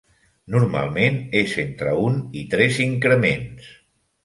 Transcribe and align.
Normalment, 0.53 1.19
és 1.41 1.53
entre 1.65 1.93
un 2.07 2.17
i 2.41 2.43
tres 2.57 2.83
increments. 2.89 3.71